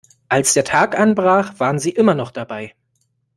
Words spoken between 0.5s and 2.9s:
der Tag anbrach waren sie immer noch dabei.